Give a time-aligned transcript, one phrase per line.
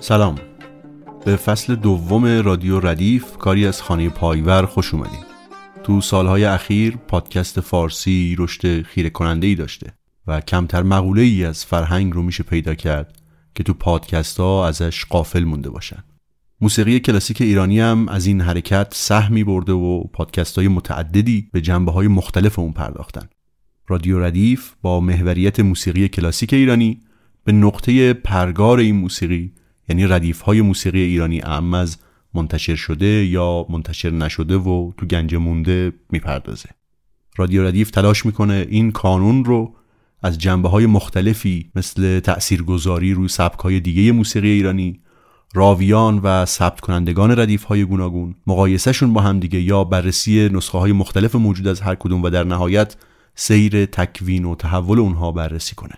[0.00, 0.51] سلام.
[1.24, 5.20] به فصل دوم رادیو ردیف کاری از خانه پایور خوش اومدیم
[5.84, 9.92] تو سالهای اخیر پادکست فارسی رشد خیره کننده ای داشته
[10.26, 13.18] و کمتر مقوله ای از فرهنگ رو میشه پیدا کرد
[13.54, 16.04] که تو پادکست ها ازش قافل مونده باشن.
[16.60, 21.92] موسیقی کلاسیک ایرانی هم از این حرکت سهمی برده و پادکست های متعددی به جنبه
[21.92, 23.28] های مختلف اون پرداختن.
[23.88, 27.00] رادیو ردیف با محوریت موسیقی کلاسیک ایرانی
[27.44, 29.52] به نقطه پرگار این موسیقی
[29.88, 31.96] یعنی ردیف های موسیقی ایرانی اعم از
[32.34, 36.68] منتشر شده یا منتشر نشده و تو گنج مونده می‌پردازه.
[37.36, 39.74] رادیو ردیف تلاش می‌کنه این کانون رو
[40.22, 45.00] از جنبه های مختلفی مثل تأثیرگذاری روی سبک های دیگه موسیقی ایرانی
[45.54, 50.92] راویان و ثبت کنندگان ردیف های گوناگون مقایسهشون با هم دیگه یا بررسی نسخه های
[50.92, 52.96] مختلف موجود از هر کدوم و در نهایت
[53.34, 55.94] سیر تکوین و تحول اونها بررسی کنه.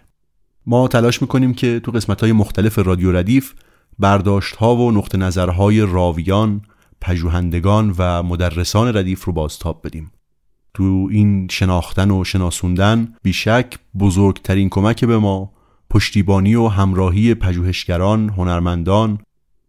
[0.66, 3.52] ما تلاش می‌کنیم که تو قسمت های مختلف رادیو ردیف
[3.98, 6.62] برداشت ها و نقط نظرهای راویان،
[7.00, 10.12] پژوهندگان و مدرسان ردیف رو بازتاب بدیم.
[10.74, 15.52] تو این شناختن و شناسوندن بیشک بزرگترین کمک به ما
[15.90, 19.18] پشتیبانی و همراهی پژوهشگران، هنرمندان،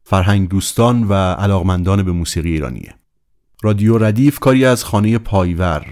[0.03, 2.95] فرهنگ دوستان و علاقمندان به موسیقی ایرانیه.
[3.63, 5.85] رادیو ردیف کاری از خانه پایور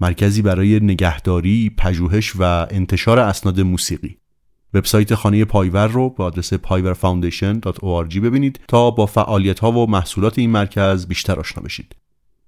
[0.00, 4.18] مرکزی برای نگهداری، پژوهش و انتشار اسناد موسیقی
[4.74, 10.50] وبسایت خانه پایور رو با آدرس payverfoundation.org ببینید تا با فعالیت ها و محصولات این
[10.50, 11.96] مرکز بیشتر آشنا بشید.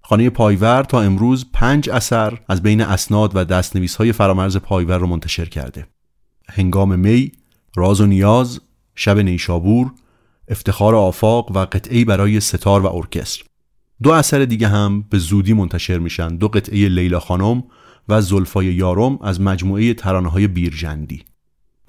[0.02, 5.06] خانه پایور تا امروز پنج اثر از بین اسناد و دستنویس های فرامرز پایور رو
[5.06, 5.86] منتشر کرده.
[6.48, 7.32] هنگام می،
[7.76, 8.60] راز و نیاز،
[8.94, 9.92] شب نیشابور،
[10.48, 13.44] افتخار آفاق و قطعی برای ستار و ارکستر.
[14.02, 17.64] دو اثر دیگه هم به زودی منتشر میشن دو قطعه لیلا خانم
[18.08, 21.24] و زلفای یارم از مجموعه ترانه های بیرجندی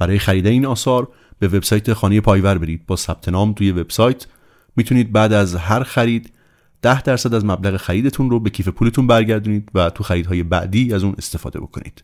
[0.02, 1.08] برای خرید این آثار
[1.40, 2.86] به وبسایت خانه پایور برید.
[2.88, 4.28] با ثبت نام توی وبسایت
[4.76, 6.34] می‌تونید بعد از هر خرید
[6.82, 11.04] 10 درصد از مبلغ خریدتون رو به کیف پولتون برگردونید و تو خریدهای بعدی از
[11.04, 12.04] اون استفاده بکنید.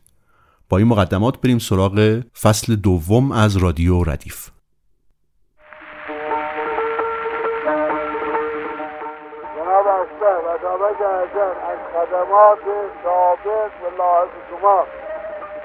[0.69, 4.49] با این مقدمات بریم سراغ فصل دوم از رادیو ردیف.
[11.69, 12.59] از خدمات
[13.03, 15.06] ثابت و لاحظ شما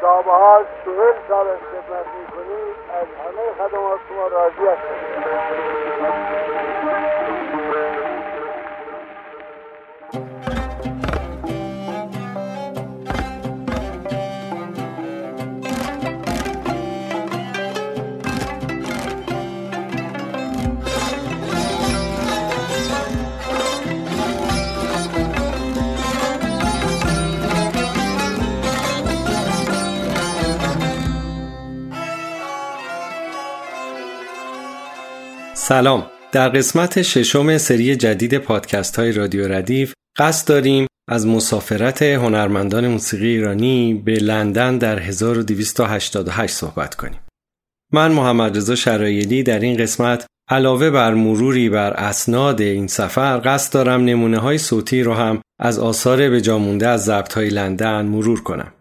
[0.03, 4.83] کتابه ها چهل سال خدمت می‌کنید از همه خدمات شما راضی هستم.
[35.73, 42.89] سلام در قسمت ششم سری جدید پادکست های رادیو ردیف قصد داریم از مسافرت هنرمندان
[42.89, 47.21] موسیقی ایرانی به لندن در 1288 صحبت کنیم.
[47.93, 53.73] من محمد رضا شرایلی در این قسمت علاوه بر مروری بر اسناد این سفر قصد
[53.73, 58.43] دارم نمونه های صوتی رو هم از آثار به جامونده از ضبط های لندن مرور
[58.43, 58.73] کنم.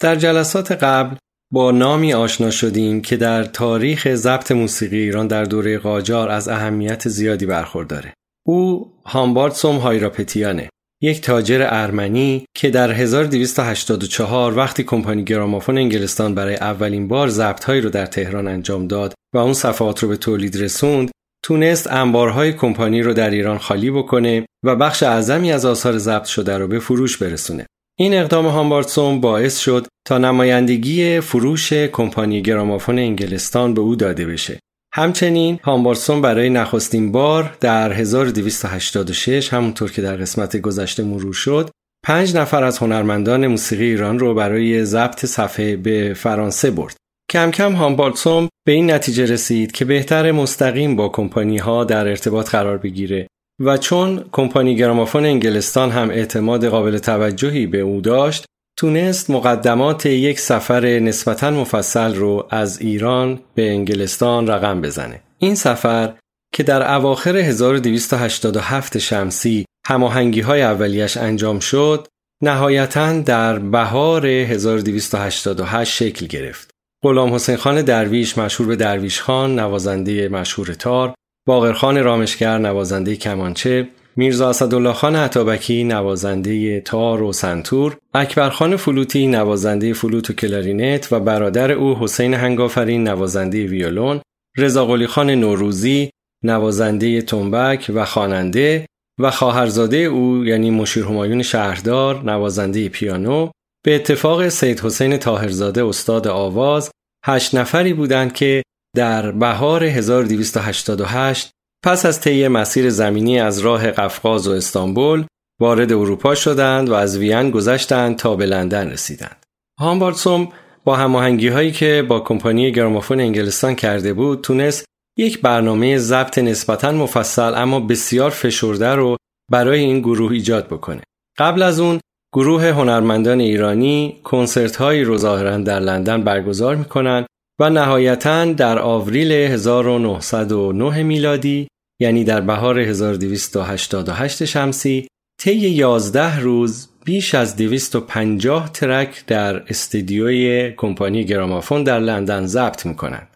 [0.00, 1.16] در جلسات قبل
[1.52, 7.08] با نامی آشنا شدیم که در تاریخ ضبط موسیقی ایران در دوره قاجار از اهمیت
[7.08, 8.14] زیادی برخورداره.
[8.46, 10.68] او هامبارتسوم هایراپتیانه
[11.02, 17.90] یک تاجر ارمنی که در 1284 وقتی کمپانی گرامافون انگلستان برای اولین بار ضبطهایی رو
[17.90, 21.10] در تهران انجام داد و اون صفحات رو به تولید رسوند
[21.44, 26.58] تونست انبارهای کمپانی رو در ایران خالی بکنه و بخش اعظمی از آثار ضبط شده
[26.58, 27.66] رو به فروش برسونه
[28.00, 34.60] این اقدام هامبارتسون باعث شد تا نمایندگی فروش کمپانی گرامافون انگلستان به او داده بشه.
[34.94, 41.70] همچنین هامبارتسون برای نخستین بار در 1286 همونطور که در قسمت گذشته مرور شد
[42.06, 46.96] پنج نفر از هنرمندان موسیقی ایران رو برای ضبط صفحه به فرانسه برد.
[47.30, 52.50] کم کم هامبارتسون به این نتیجه رسید که بهتر مستقیم با کمپانی ها در ارتباط
[52.50, 53.26] قرار بگیره
[53.60, 58.44] و چون کمپانی گرامافون انگلستان هم اعتماد قابل توجهی به او داشت
[58.78, 66.12] تونست مقدمات یک سفر نسبتا مفصل رو از ایران به انگلستان رقم بزنه این سفر
[66.54, 72.06] که در اواخر 1287 شمسی هماهنگی های اولیش انجام شد
[72.42, 76.70] نهایتا در بهار 1288 شکل گرفت.
[77.04, 81.14] غلام حسین خان درویش مشهور به درویش خان نوازنده مشهور تار،
[81.46, 89.92] باقرخان رامشگر نوازنده کمانچه، میرزا اسدالله خان اتابکی نوازنده تار و سنتور، اکبرخان فلوتی نوازنده
[89.92, 94.20] فلوت و کلارینت و برادر او حسین هنگ‌آفرین نوازنده ویولون،
[94.56, 96.10] رضا خان نوروزی
[96.44, 98.86] نوازنده تنبک و خواننده
[99.20, 103.50] و خواهرزاده او یعنی مشیر همایون شهردار نوازنده پیانو
[103.84, 106.90] به اتفاق سید حسین طاهرزاده استاد آواز
[107.26, 108.62] هشت نفری بودند که
[108.96, 111.50] در بهار 1288
[111.84, 115.24] پس از طی مسیر زمینی از راه قفقاز و استانبول
[115.60, 119.42] وارد اروپا شدند و از وین گذشتند تا به لندن رسیدند.
[119.80, 120.48] هامبارتسوم
[120.84, 124.84] با هماهنگی هایی که با کمپانی گرامافون انگلستان کرده بود تونست
[125.18, 129.16] یک برنامه ضبط نسبتا مفصل اما بسیار فشرده رو
[129.50, 131.02] برای این گروه ایجاد بکنه.
[131.38, 132.00] قبل از اون
[132.34, 137.26] گروه هنرمندان ایرانی کنسرت هایی رو ظاهرا در لندن برگزار می‌کنن
[137.60, 141.68] و نهایتا در آوریل 1909 میلادی
[142.00, 145.08] یعنی در بهار 1288 شمسی
[145.40, 153.28] طی 11 روز بیش از 250 ترک در استدیوی کمپانی گرامافون در لندن ضبط می‌کنند.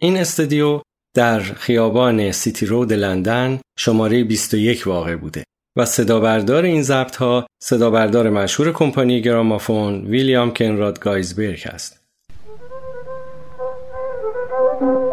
[0.00, 0.80] این استدیو
[1.14, 5.44] در خیابان سیتی رود لندن شماره 21 واقع بوده
[5.76, 12.01] و صدابردار این ضبط ها صدابردار مشهور کمپانی گرامافون ویلیام کنراد گایزبرگ است.
[14.82, 15.11] Thank you.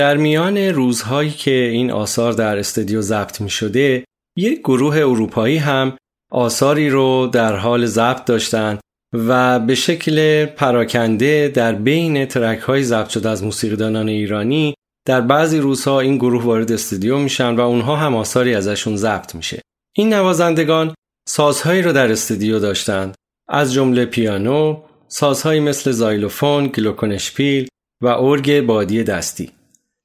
[0.00, 4.04] در میان روزهایی که این آثار در استودیو ضبط می شده
[4.36, 5.96] یک گروه اروپایی هم
[6.32, 8.80] آثاری رو در حال ضبط داشتند
[9.14, 14.74] و به شکل پراکنده در بین ترک های ضبط شده از موسیقیدانان ایرانی
[15.06, 19.60] در بعضی روزها این گروه وارد استودیو میشن و اونها هم آثاری ازشون ضبط میشه.
[19.96, 20.94] این نوازندگان
[21.28, 23.14] سازهایی رو در استودیو داشتند.
[23.48, 27.68] از جمله پیانو سازهایی مثل زایلوفون، گلوکونشپیل
[28.02, 29.59] و ارگ بادی دستی.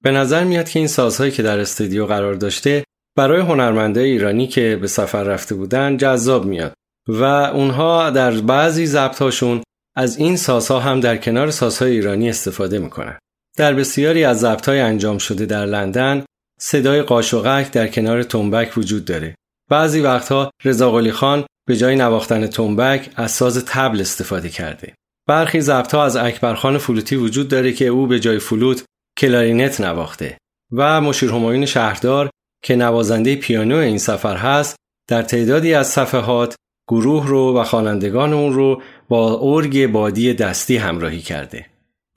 [0.05, 2.83] به نظر میاد که این سازهایی که در استودیو قرار داشته
[3.17, 6.73] برای هنرمنده ایرانی که به سفر رفته بودن جذاب میاد
[7.07, 9.63] و اونها در بعضی ضبطهاشون
[9.95, 13.19] از این سازها هم در کنار سازهای ایرانی استفاده می‌کنن.
[13.57, 16.25] در بسیاری از ضبطهای انجام شده در لندن
[16.59, 19.35] صدای قاشقک در کنار تنبک وجود داره.
[19.69, 24.93] بعضی وقتها رضا خان به جای نواختن تنبک از ساز تبل استفاده کرده.
[25.27, 28.85] برخی ضبطها از اکبرخان فلوتی وجود داره که او به جای فلوت
[29.17, 30.37] کلارینت نواخته
[30.71, 32.29] و مشیر همایون شهردار
[32.63, 34.75] که نوازنده پیانو این سفر هست
[35.09, 36.55] در تعدادی از صفحات
[36.89, 41.65] گروه رو و خوانندگان اون رو با ارگ بادی دستی همراهی کرده.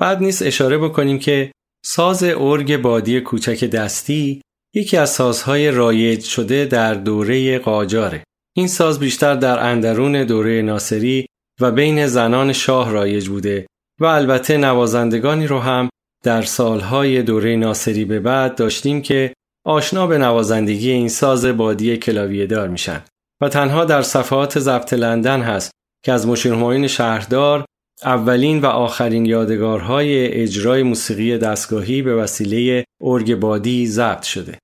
[0.00, 1.52] بد نیست اشاره بکنیم که
[1.84, 4.42] ساز ارگ بادی کوچک دستی
[4.74, 8.24] یکی از سازهای رایج شده در دوره قاجاره.
[8.56, 11.26] این ساز بیشتر در اندرون دوره ناصری
[11.60, 13.66] و بین زنان شاه رایج بوده
[14.00, 15.88] و البته نوازندگانی رو هم
[16.24, 19.32] در سالهای دوره ناصری به بعد داشتیم که
[19.66, 23.02] آشنا به نوازندگی این ساز بادی کلاویه دار میشن
[23.42, 25.70] و تنها در صفحات ضبط لندن هست
[26.04, 27.64] که از مشیرهمایون شهردار
[28.04, 34.58] اولین و آخرین یادگارهای اجرای موسیقی دستگاهی به وسیله ارگ بادی ضبط شده.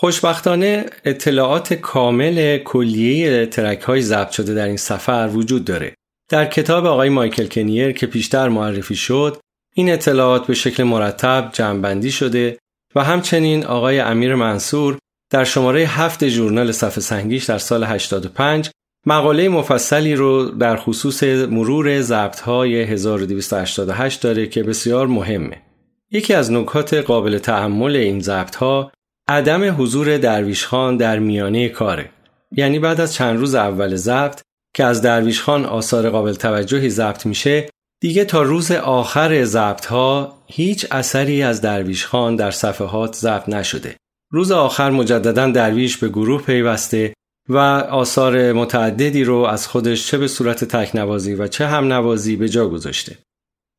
[0.00, 5.94] خوشبختانه اطلاعات کامل کلیه ترک های ضبط شده در این سفر وجود داره.
[6.30, 9.40] در کتاب آقای مایکل کنیر که پیشتر معرفی شد
[9.74, 12.58] این اطلاعات به شکل مرتب جمعبندی شده
[12.94, 14.98] و همچنین آقای امیر منصور
[15.30, 18.70] در شماره هفت ژورنال صفحه سنگیش در سال 85
[19.06, 25.62] مقاله مفصلی رو در خصوص مرور ضبط های 1288 داره که بسیار مهمه.
[26.10, 28.92] یکی از نکات قابل تحمل این ضبط ها
[29.30, 32.10] عدم حضور درویش خان در میانه کاره.
[32.52, 34.40] یعنی بعد از چند روز اول ضبط
[34.74, 37.70] که از درویش خان آثار قابل توجهی ضبط میشه
[38.00, 43.96] دیگه تا روز آخر ضبط ها هیچ اثری از درویش خان در صفحات ضبط نشده.
[44.32, 47.14] روز آخر مجددا درویش به گروه پیوسته
[47.48, 47.56] و
[47.90, 52.68] آثار متعددی رو از خودش چه به صورت تکنوازی و چه هم نوازی به جا
[52.68, 53.18] گذاشته.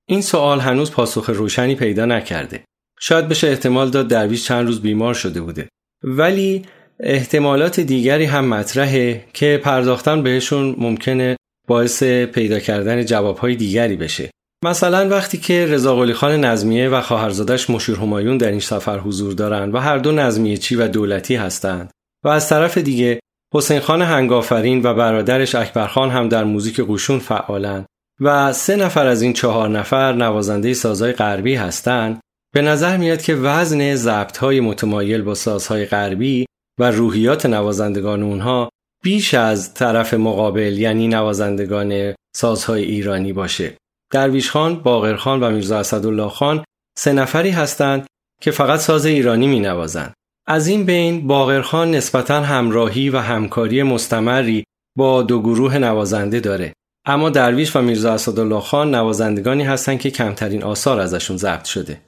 [0.08, 2.64] این سوال هنوز پاسخ روشنی پیدا نکرده.
[3.02, 5.70] شاید بشه احتمال داد درویش چند روز بیمار شده بوده.
[6.04, 6.66] ولی
[7.00, 11.36] احتمالات دیگری هم مطرحه که پرداختن بهشون ممکنه
[11.68, 14.32] باعث پیدا کردن جوابهای دیگری بشه.
[14.66, 19.76] مثلا وقتی که رضا خان نظمیه و خواهرزادش مشیر همایون در این سفر حضور دارند
[19.76, 21.92] و هر دو نظمیه چی و دولتی هستند
[22.26, 23.20] و از طرف دیگه
[23.54, 27.86] حسین خان هنگافرین و برادرش اکبرخان هم در موزیک قوشون فعالند
[28.20, 32.20] و سه نفر از این چهار نفر نوازنده سازهای غربی هستند
[32.54, 36.46] به نظر میاد که وزن ضبط های متمایل با سازهای غربی
[36.80, 38.70] و روحیات نوازندگان اونها
[39.04, 43.78] بیش از طرف مقابل یعنی نوازندگان سازهای ایرانی باشه.
[44.12, 46.64] درویش خان، باقر خان و میرزا اسدالله خان
[46.98, 48.08] سه نفری هستند
[48.42, 50.14] که فقط ساز ایرانی می نوازند.
[50.48, 54.64] از این بین باقر خان نسبتا همراهی و همکاری مستمری
[54.98, 56.74] با دو گروه نوازنده داره.
[57.06, 62.02] اما درویش و میرزا اسدالله خان نوازندگانی هستند که کمترین آثار ازشون ضبط شده.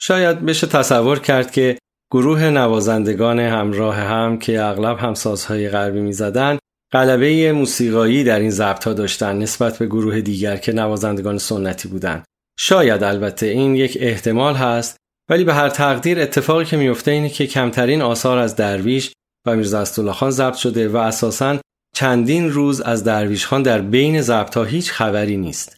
[0.00, 1.78] شاید بشه تصور کرد که
[2.12, 6.58] گروه نوازندگان همراه هم که اغلب همسازهای غربی می‌زدن
[6.92, 12.24] غلبه موسیقایی در این ضبط ها داشتن نسبت به گروه دیگر که نوازندگان سنتی بودند.
[12.58, 14.96] شاید البته این یک احتمال هست
[15.30, 19.12] ولی به هر تقدیر اتفاقی که میفته اینه که کمترین آثار از درویش
[19.46, 21.58] و میرزا اسدالله خان ضبط شده و اساساً
[21.94, 25.77] چندین روز از درویش خان در بین ضبط هیچ خبری نیست.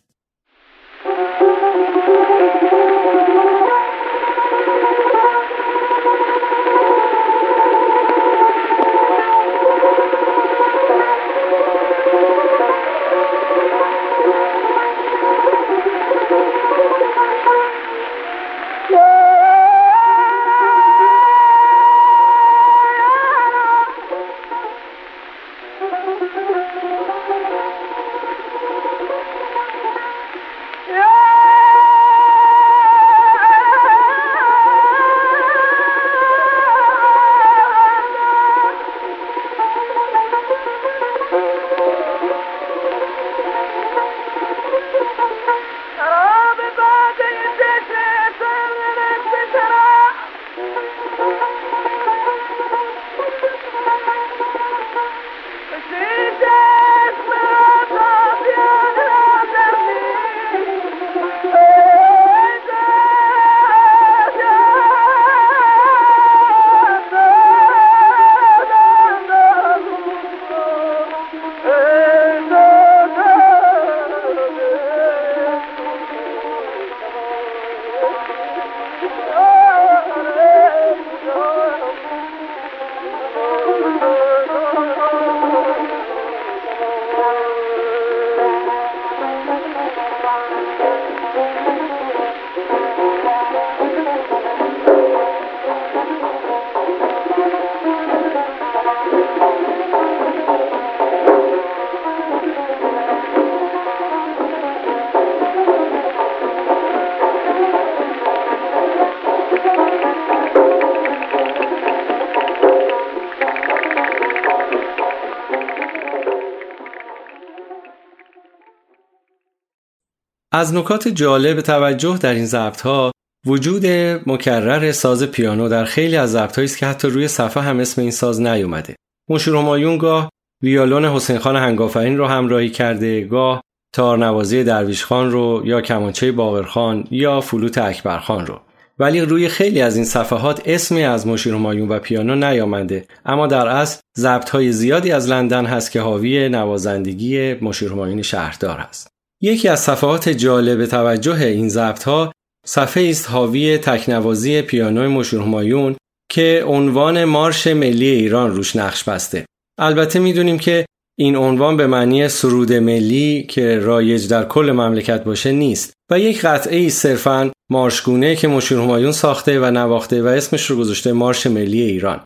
[120.61, 123.13] از نکات جالب توجه در این ضبط ها
[123.47, 123.87] وجود
[124.27, 128.11] مکرر ساز پیانو در خیلی از ضبط است که حتی روی صفحه هم اسم این
[128.11, 128.97] ساز نیومده.
[129.31, 130.31] مشور همایون گاه
[130.63, 133.63] ویولون حسین خان هنگافرین رو همراهی کرده گاه
[133.95, 138.61] تارنوازی درویش خان رو یا کمانچه باقرخان یا فلوت اکبرخان رو.
[138.99, 143.05] ولی روی خیلی از این صفحات اسمی از مشیر همایون و پیانو نیامده.
[143.27, 148.79] اما در اصل ضبط های زیادی از لندن هست که حاوی نوازندگی مشیر همایون شهردار
[148.79, 152.33] است یکی از صفحات جالب توجه این ضبط ها
[152.67, 155.97] صفحه است حاوی تکنوازی پیانوی همایون
[156.31, 159.45] که عنوان مارش ملی ایران روش نقش بسته.
[159.79, 160.87] البته می‌دونیم که
[161.19, 166.41] این عنوان به معنی سرود ملی که رایج در کل مملکت باشه نیست و یک
[166.41, 171.47] قطعه ای صرفا مارشگونه که مشهور همایون ساخته و نواخته و اسمش رو گذاشته مارش
[171.47, 172.21] ملی ایران.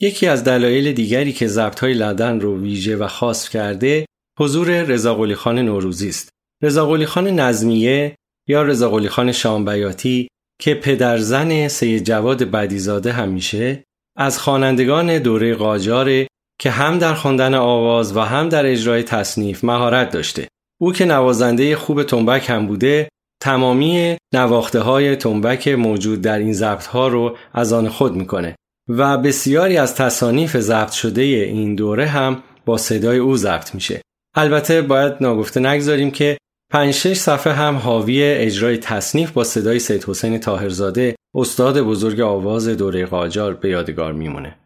[0.00, 4.06] یکی از دلایل دیگری که ضبط های لدن رو ویژه و خاص کرده
[4.38, 6.28] حضور رضا خان نوروزی است.
[6.62, 8.16] رضا خان نظمیه
[8.48, 10.28] یا رضا خان شامبیاتی
[10.60, 13.84] که پدرزن سید جواد بدیزاده هم میشه
[14.16, 16.26] از خوانندگان دوره قاجار
[16.60, 20.48] که هم در خواندن آواز و هم در اجرای تصنیف مهارت داشته.
[20.80, 23.08] او که نوازنده خوب تنبک هم بوده
[23.42, 28.56] تمامی نواخته های تنبک موجود در این ضبط ها رو از آن خود می‌کنه
[28.88, 34.00] و بسیاری از تصانیف ضبط شده این دوره هم با صدای او ضبط میشه.
[34.36, 36.38] البته باید ناگفته نگذاریم که
[36.72, 42.68] 5 6 صفحه هم حاوی اجرای تصنیف با صدای سید حسین طاهرزاده استاد بزرگ آواز
[42.68, 44.56] دوره قاجار به یادگار میمونه.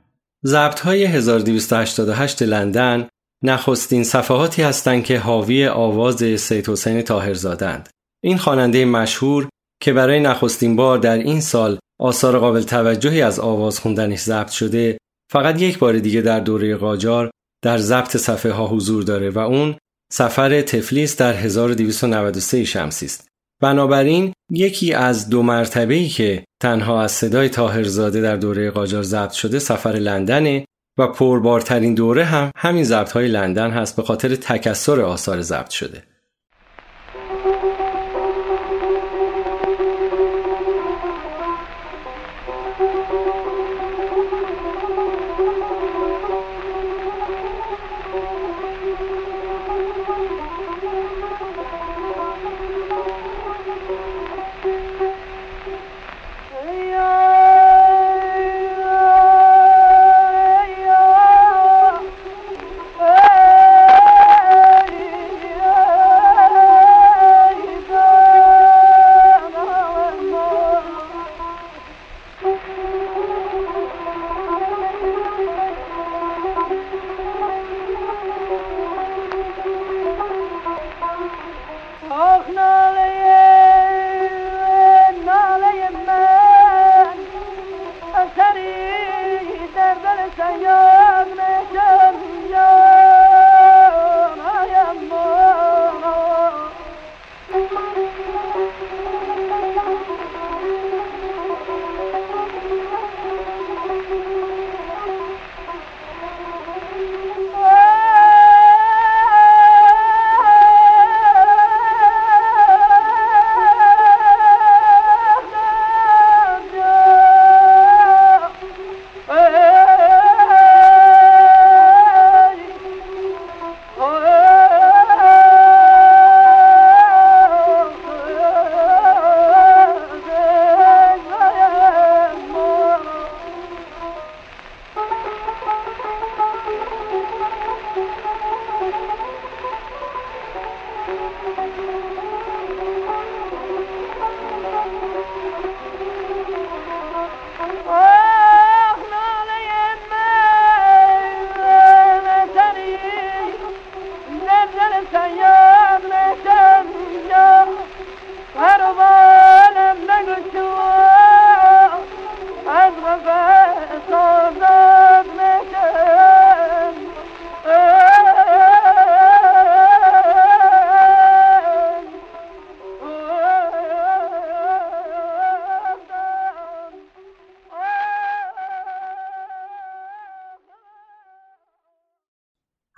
[0.47, 3.09] ضبط های 1288 لندن
[3.45, 7.89] نخستین صفحاتی هستند که حاوی آواز سید حسین طاهرزادند.
[8.25, 9.49] این خواننده مشهور
[9.83, 14.99] که برای نخستین بار در این سال آثار قابل توجهی از آواز خوندنش ضبط شده
[15.33, 17.31] فقط یک بار دیگه در دوره قاجار
[17.65, 19.77] در ضبط صفحه ها حضور داره و اون
[20.13, 23.29] سفر تفلیس در 1293 شمسی است.
[23.63, 29.33] بنابراین یکی از دو مرتبه ای که تنها از صدای تاهرزاده در دوره قاجار ضبط
[29.33, 30.65] شده سفر لندنه
[30.99, 36.10] و پربارترین دوره هم همین ضبط های لندن هست به خاطر تکسر آثار ضبط شده.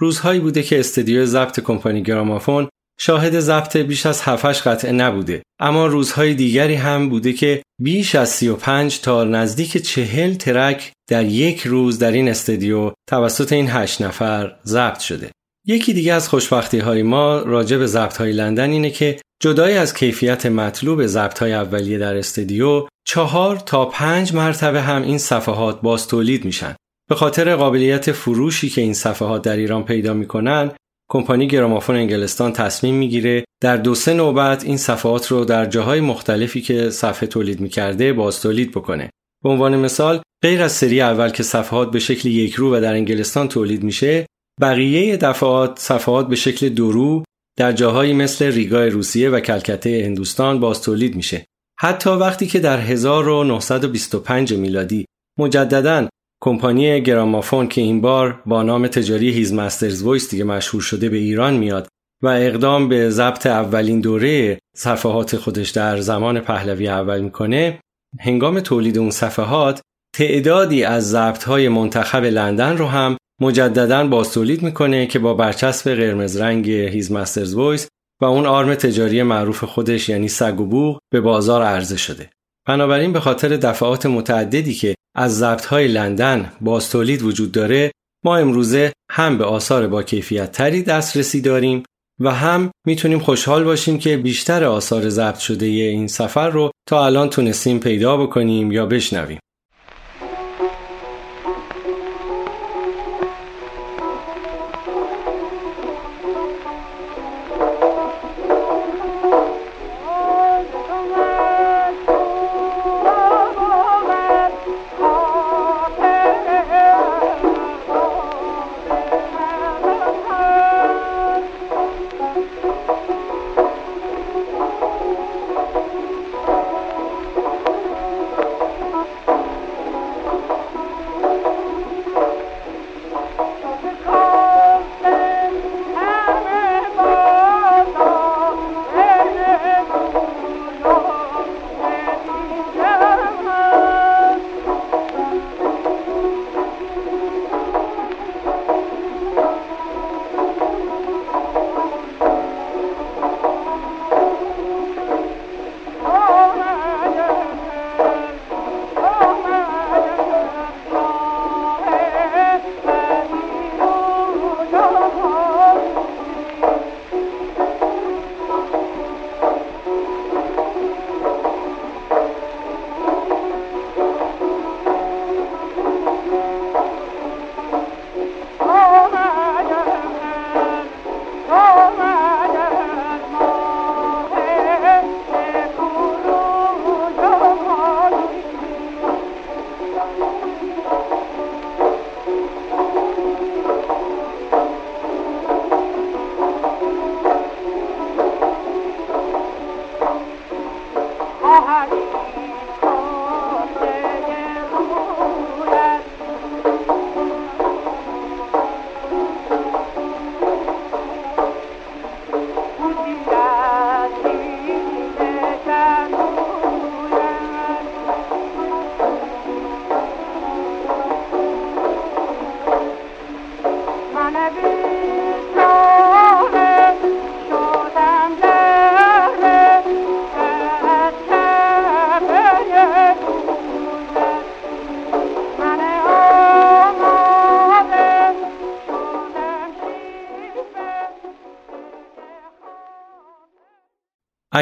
[0.03, 2.69] روزهایی بوده که استدیو ضبط کمپانی گرامافون
[3.01, 5.43] شاهد ضبط بیش از 7 قطعه نبوده.
[5.61, 11.61] اما روزهای دیگری هم بوده که بیش از 35 تا نزدیک 40 ترک در یک
[11.67, 15.31] روز در این استدیو توسط این 8 نفر ضبط شده.
[15.67, 19.95] یکی دیگه از خوشبختی های ما راجع به ضبط های لندن اینه که جدای از
[19.95, 26.09] کیفیت مطلوب ضبط های اولیه در استدیو چهار تا پنج مرتبه هم این صفحات باز
[26.09, 26.75] تولید میشن.
[27.12, 30.70] به خاطر قابلیت فروشی که این صفحات در ایران پیدا می‌کنن
[31.11, 36.61] کمپانی گرامافون انگلستان تصمیم می‌گیره در دو سه نوبت این صفحات رو در جاهای مختلفی
[36.61, 39.11] که صفحه تولید می‌کرده باز تولید بکنه.
[39.44, 42.92] به عنوان مثال غیر از سری اول که صفحات به شکل یک رو و در
[42.94, 44.27] انگلستان تولید میشه
[44.61, 47.22] بقیه دفعات صفحات به شکل دورو
[47.59, 51.44] در جاهایی مثل ریگای روسیه و کلکته هندوستان باز تولید میشه.
[51.79, 55.05] حتی وقتی که در 1925 میلادی
[55.38, 56.09] مجددا
[56.44, 61.16] کمپانی گرامافون که این بار با نام تجاری His Master's Voice دیگه مشهور شده به
[61.16, 61.88] ایران میاد
[62.22, 67.81] و اقدام به ضبط اولین دوره صفحات خودش در زمان پهلوی اول می‌کنه
[68.20, 69.81] هنگام تولید اون صفحات
[70.16, 75.94] تعدادی از ضبط های منتخب لندن رو هم مجددا باز تولید می‌کنه که با برچسب
[75.94, 77.88] قرمز رنگ His Master's Voice
[78.22, 82.31] و اون آرم تجاری معروف خودش یعنی سگ و بوق به بازار عرضه شده.
[82.68, 87.92] بنابراین به خاطر دفعات متعددی که از ضبط های لندن باستولید وجود داره
[88.25, 91.83] ما امروزه هم به آثار با کیفیت تری دسترسی داریم
[92.20, 97.31] و هم می‌تونیم خوشحال باشیم که بیشتر آثار ضبط شده این سفر رو تا الان
[97.31, 99.38] تونستیم پیدا بکنیم یا بشنویم.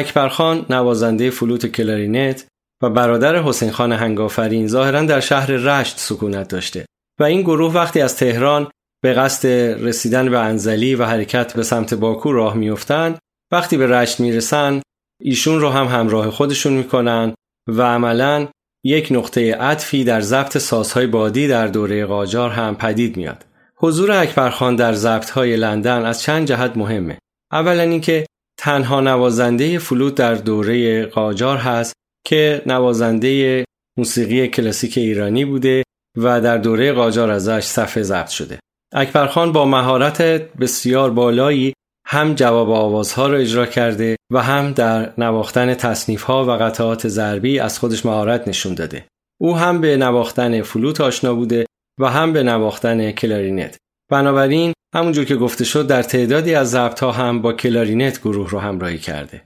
[0.01, 2.45] اکبرخان نوازنده فلوت کلارینت
[2.83, 6.85] و برادر حسین خان هنگ‌آفرین ظاهرا در شهر رشت سکونت داشته
[7.19, 8.71] و این گروه وقتی از تهران
[9.03, 9.47] به قصد
[9.87, 13.19] رسیدن به انزلی و حرکت به سمت باکو راه میافتند
[13.51, 14.81] وقتی به رشت می‌رسن
[15.21, 17.33] ایشون رو هم همراه خودشون می‌کنن
[17.67, 18.47] و عملا
[18.85, 23.45] یک نقطه عطفی در ضبط سازهای بادی در دوره قاجار هم پدید میاد.
[23.75, 27.17] حضور اکبرخان در ضبطهای لندن از چند جهت مهمه.
[27.51, 28.25] اولا اینکه
[28.61, 31.93] تنها نوازنده فلوت در دوره قاجار هست
[32.27, 33.65] که نوازنده
[33.97, 35.83] موسیقی کلاسیک ایرانی بوده
[36.17, 38.59] و در دوره قاجار ازش صفحه ضبط شده.
[38.93, 40.21] اکبرخان با مهارت
[40.57, 41.73] بسیار بالایی
[42.07, 47.59] هم جواب آوازها را اجرا کرده و هم در نواختن تصنیف ها و قطعات ضربی
[47.59, 49.05] از خودش مهارت نشون داده.
[49.41, 51.65] او هم به نواختن فلوت آشنا بوده
[51.99, 53.77] و هم به نواختن کلارینت.
[54.11, 58.97] بنابراین همونجور که گفته شد در تعدادی از ضبط هم با کلارینت گروه رو همراهی
[58.97, 59.41] کرده.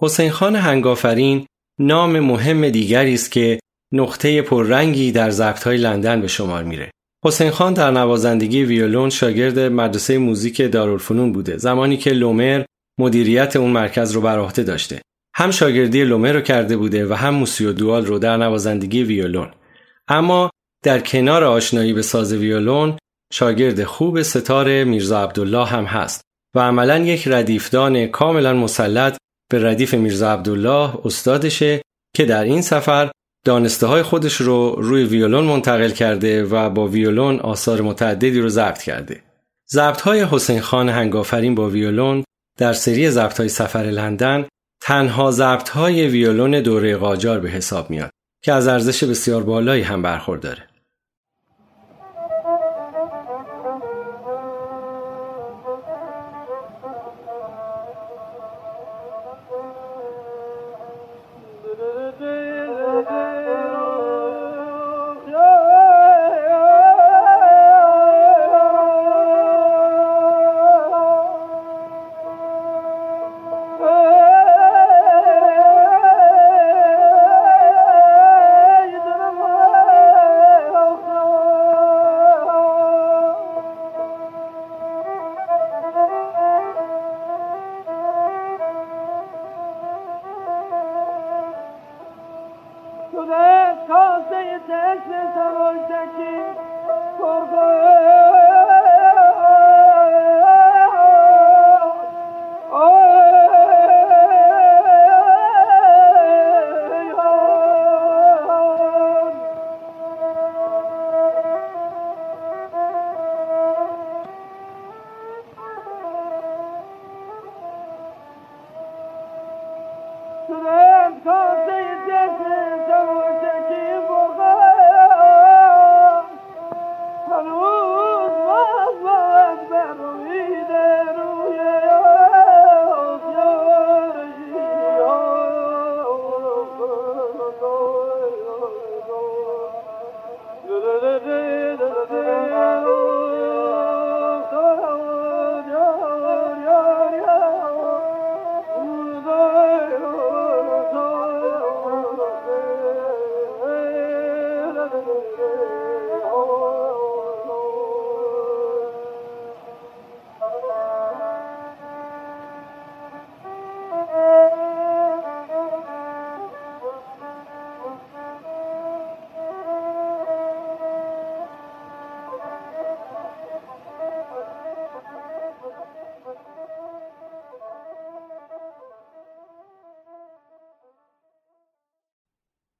[0.00, 1.46] حسین خان هنگافرین
[1.80, 3.60] نام مهم دیگری است که
[3.92, 6.90] نقطه پررنگی در ضبطهای لندن به شمار میره.
[7.24, 12.64] حسین خان در نوازندگی ویولون شاگرد مدرسه موزیک دارالفنون بوده زمانی که لومر
[13.00, 15.02] مدیریت اون مرکز رو بر عهده داشته
[15.34, 19.50] هم شاگردی لومر رو کرده بوده و هم موسیو دوال رو در نوازندگی ویولون
[20.08, 20.50] اما
[20.84, 22.96] در کنار آشنایی به ساز ویولون
[23.32, 26.20] شاگرد خوب ستاره میرزا عبدالله هم هست
[26.56, 29.16] و عملا یک ردیفدان کاملا مسلط
[29.50, 31.82] به ردیف میرزا عبدالله استادشه
[32.16, 33.10] که در این سفر
[33.44, 38.82] دانسته های خودش رو روی ویولون منتقل کرده و با ویولون آثار متعددی رو ضبط
[38.82, 39.22] کرده.
[39.70, 42.24] ضبط های حسین خان هنگافرین با ویولون
[42.58, 44.48] در سری ضبط های سفر لندن
[44.82, 48.10] تنها ضبط های ویولون دوره قاجار به حساب میاد
[48.44, 50.67] که از ارزش بسیار بالایی هم برخورداره.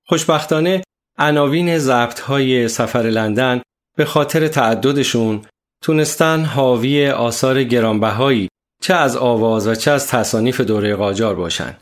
[0.08, 0.82] خوشبختانه
[1.18, 3.62] عناوین ضبط های سفر لندن
[3.96, 5.42] به خاطر تعددشون
[5.82, 8.48] تونستن حاوی آثار گرانبهایی
[8.82, 11.76] چه از آواز و چه از تصانیف دوره قاجار باشن.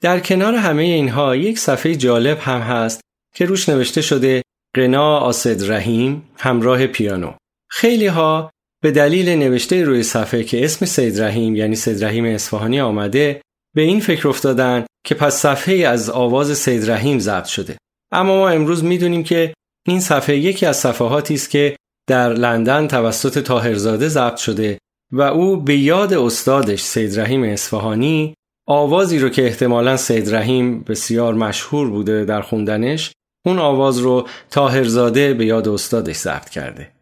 [0.00, 3.00] در کنار همه اینها یک صفحه جالب هم هست
[3.34, 4.42] که روش نوشته شده
[4.74, 7.32] قنا آسد رحیم همراه پیانو.
[7.70, 8.50] خیلی ها
[8.82, 13.40] به دلیل نوشته روی صفحه که اسم سید رحیم یعنی سید رحیم اصفهانی آمده
[13.76, 17.76] به این فکر افتادن که پس صفحه از آواز سید رحیم ضبط شده.
[18.12, 19.54] اما ما امروز می‌دونیم که
[19.86, 21.76] این صفحه یکی از صفحاتی است که
[22.08, 24.78] در لندن توسط تاهرزاده ضبط شده
[25.12, 28.34] و او به یاد استادش سید رحیم اصفهانی
[28.68, 33.12] آوازی رو که احتمالا سید رحیم بسیار مشهور بوده در خوندنش
[33.46, 36.92] اون آواز رو تاهرزاده به یاد استادش ضبط کرده.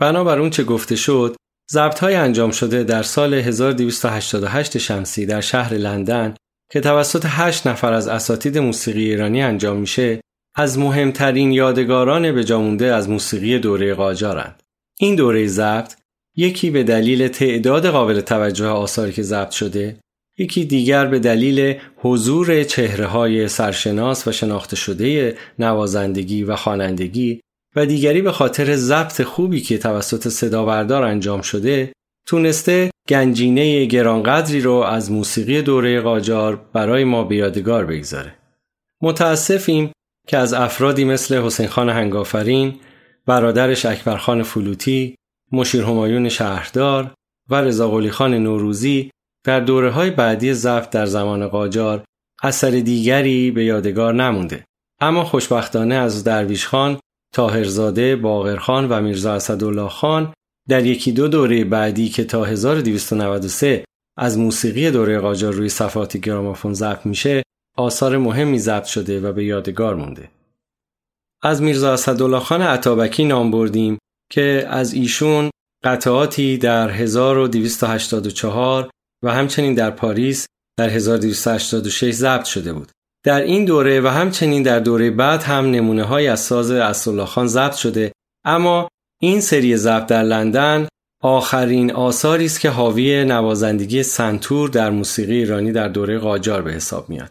[0.00, 1.36] بنابر اون چه گفته شد؟
[1.70, 6.34] ضبط های انجام شده در سال 1288 شمسی در شهر لندن
[6.72, 10.20] که توسط هشت نفر از اساتید موسیقی ایرانی انجام میشه
[10.54, 14.62] از مهمترین یادگاران به جامونده از موسیقی دوره قاجارند.
[14.98, 15.94] این دوره ضبط
[16.36, 19.96] یکی به دلیل تعداد قابل توجه آثاری که ضبط شده
[20.38, 27.40] یکی دیگر به دلیل حضور چهره های سرشناس و شناخته شده نوازندگی و خوانندگی
[27.76, 31.92] و دیگری به خاطر ضبط خوبی که توسط صداوردار انجام شده
[32.26, 38.34] تونسته گنجینه گرانقدری رو از موسیقی دوره قاجار برای ما به یادگار بگذاره.
[39.02, 39.92] متاسفیم
[40.28, 42.74] که از افرادی مثل حسین خان هنگافرین،
[43.26, 45.14] برادرش اکبرخان فلوتی،
[45.52, 47.14] مشیر همایون شهردار
[47.50, 49.10] و رضا خان نوروزی
[49.44, 52.04] در دوره های بعدی ضبط در زمان قاجار
[52.42, 54.64] اثر دیگری به یادگار نمونده.
[55.00, 56.98] اما خوشبختانه از درویش خان،
[57.36, 60.34] تاهرزاده، باغرخان و میرزا اسدالله خان
[60.68, 63.84] در یکی دو دوره بعدی که تا 1293
[64.18, 67.42] از موسیقی دوره قاجار روی صفحات گرامافون ضبط میشه
[67.76, 70.30] آثار مهمی ضبط شده و به یادگار مونده.
[71.42, 73.98] از میرزا اسدالله خان عطابکی نام بردیم
[74.32, 75.50] که از ایشون
[75.84, 78.90] قطعاتی در 1284
[79.24, 80.46] و همچنین در پاریس
[80.78, 82.90] در 1286 ضبط شده بود.
[83.26, 87.46] در این دوره و همچنین در دوره بعد هم نمونه های از ساز اسدالله خان
[87.46, 88.12] ضبط شده
[88.44, 88.88] اما
[89.20, 90.88] این سری ضبط در لندن
[91.22, 97.08] آخرین آثاری است که حاوی نوازندگی سنتور در موسیقی ایرانی در دوره قاجار به حساب
[97.08, 97.30] میاد.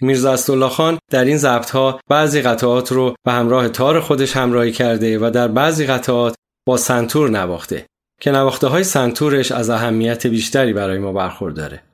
[0.00, 4.72] میرزا اسدالله خان در این ضبط ها بعضی قطعات رو به همراه تار خودش همراهی
[4.72, 6.34] کرده و در بعضی قطعات
[6.66, 7.86] با سنتور نواخته
[8.20, 11.87] که نواخته های سنتورش از اهمیت بیشتری برای ما برخورداره.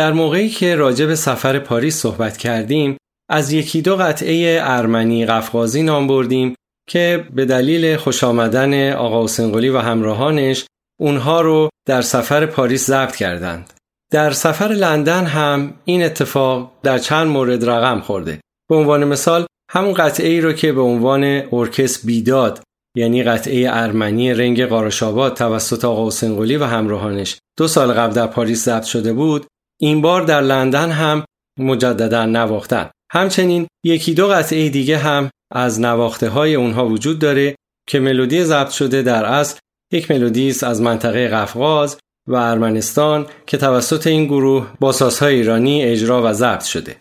[0.00, 2.96] در موقعی که راجع به سفر پاریس صحبت کردیم
[3.30, 6.54] از یکی دو قطعه ارمنی قفقازی نام بردیم
[6.88, 10.64] که به دلیل خوش آمدن آقا حسین و همراهانش
[11.00, 13.72] اونها رو در سفر پاریس ضبط کردند.
[14.12, 18.40] در سفر لندن هم این اتفاق در چند مورد رقم خورده.
[18.70, 22.62] به عنوان مثال همون قطعه ای رو که به عنوان ارکست بیداد
[22.96, 28.64] یعنی قطعه ارمنی رنگ قارشاباد توسط آقا حسین و همراهانش دو سال قبل در پاریس
[28.64, 29.46] ضبط شده بود
[29.80, 31.24] این بار در لندن هم
[31.58, 32.90] مجددا نواختن.
[33.12, 37.56] همچنین یکی دو قطعه دیگه هم از نواخته های اونها وجود داره
[37.88, 39.58] که ملودی ضبط شده در اصل.
[39.92, 45.82] یک ملودی است از منطقه قفقاز و ارمنستان که توسط این گروه با سازهای ایرانی
[45.82, 46.96] اجرا و ضبط شده.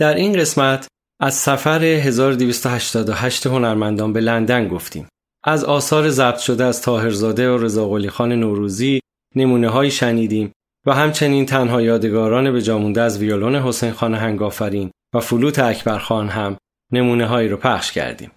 [0.00, 0.86] در این قسمت
[1.20, 5.08] از سفر 1288 هنرمندان به لندن گفتیم.
[5.44, 9.00] از آثار ضبط شده از تاهرزاده و رضا خان نوروزی
[9.36, 10.52] نمونه های شنیدیم
[10.86, 16.56] و همچنین تنها یادگاران به جامونده از ویولون حسین خان هنگافرین و فلوت اکبرخان هم
[16.92, 18.30] نمونه هایی رو پخش کردیم.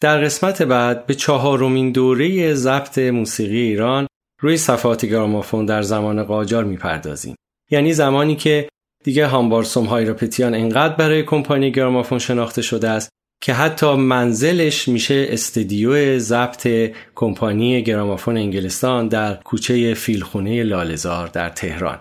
[0.00, 4.06] در قسمت بعد به چهارمین دوره ضبط موسیقی ایران
[4.40, 7.36] روی صفحات گرامافون در زمان قاجار می‌پردازیم.
[7.70, 8.68] یعنی زمانی که
[9.04, 13.08] دیگه هامبار هایراپتیان انقدر برای کمپانی گرامافون شناخته شده است
[13.40, 16.68] که حتی منزلش میشه استدیو ضبط
[17.14, 21.98] کمپانی گرامافون انگلستان در کوچه فیلخونه لالزار در تهران.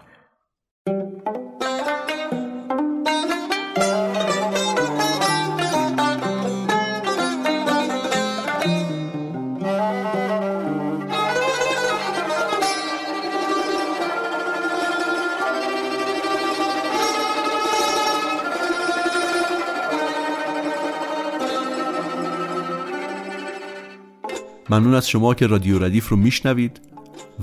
[24.69, 26.81] ممنون از شما که رادیو ردیف رو میشنوید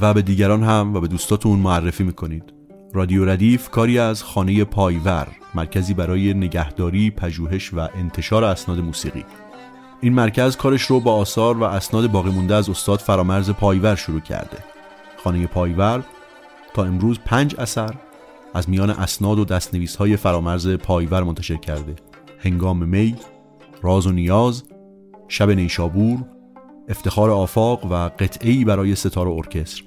[0.00, 2.52] و به دیگران هم و به دوستاتون معرفی می‌کنید.
[2.92, 9.24] رادیو ردیف کاری از خانه پایور مرکزی برای نگهداری، پژوهش و انتشار اسناد موسیقی.
[10.00, 14.20] این مرکز کارش رو با آثار و اسناد باقی مونده از استاد فرامرز پایور شروع
[14.20, 14.58] کرده.
[15.24, 16.04] خانه پایور
[16.74, 17.94] تا امروز پنج اثر
[18.54, 21.96] از میان اسناد و دستنویس های فرامرز پایور منتشر کرده.
[22.38, 23.16] هنگام می،
[23.82, 24.62] راز و نیاز،
[25.28, 26.18] شب نیشابور،
[26.88, 29.82] افتخار آفاق و قطعی برای ستار ارکستر.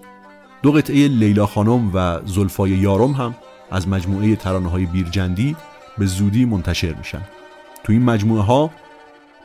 [0.63, 3.35] دو قطعه لیلا خانم و زلفای یارم هم
[3.71, 5.55] از مجموعه ترانه های بیرجندی
[5.97, 7.21] به زودی منتشر میشن.
[7.83, 8.71] تو این مجموعه ها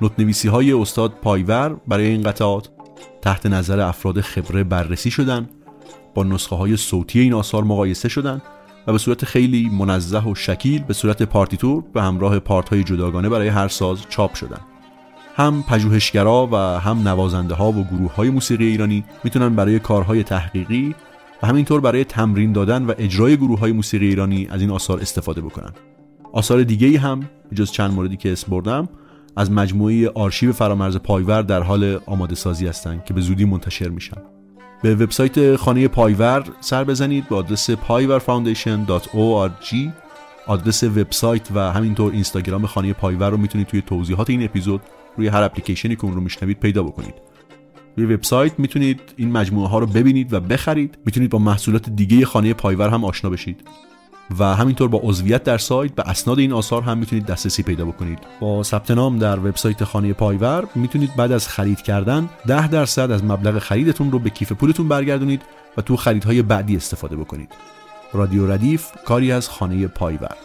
[0.00, 2.70] نوتنویسی های استاد پایور برای این قطعات
[3.22, 5.48] تحت نظر افراد خبره بررسی شدن
[6.14, 8.42] با نسخه های صوتی این آثار مقایسه شدن
[8.86, 13.28] و به صورت خیلی منزه و شکیل به صورت پارتیتور به همراه پارت های جداگانه
[13.28, 14.60] برای هر ساز چاپ شدن.
[15.36, 20.94] هم پژوهشگرا و هم نوازنده ها و گروه های موسیقی ایرانی می‌تونن برای کارهای تحقیقی
[21.42, 25.40] و همینطور برای تمرین دادن و اجرای گروه های موسیقی ایرانی از این آثار استفاده
[25.40, 25.72] بکنن.
[26.32, 28.88] آثار دیگه ای هم جز چند موردی که اسم بردم
[29.36, 34.22] از مجموعه آرشیو فرامرز پایور در حال آماده سازی هستند که به زودی منتشر میشن.
[34.82, 39.76] به وبسایت خانه پایور سر بزنید با آدرس payverfoundation.org
[40.46, 44.80] آدرس وبسایت و همینطور اینستاگرام خانه پایور رو می‌تونید توی توضیحات این اپیزود
[45.16, 47.14] روی هر اپلیکیشنی که اون رو میشنوید پیدا بکنید.
[47.96, 50.98] روی وبسایت می‌تونید این مجموعه ها رو ببینید و بخرید.
[51.04, 53.60] می‌تونید با محصولات دیگه خانه پایور هم آشنا بشید.
[54.38, 58.18] و همینطور با عضویت در سایت به اسناد این آثار هم می‌تونید دسترسی پیدا بکنید.
[58.40, 63.24] با ثبت نام در وبسایت خانه پایور می‌تونید بعد از خرید کردن 10 درصد از
[63.24, 65.42] مبلغ خریدتون رو به کیف پولتون برگردونید
[65.76, 67.52] و تو خریدهای بعدی استفاده بکنید.
[68.12, 70.36] رادیو ردیف کاری از خانه پایور.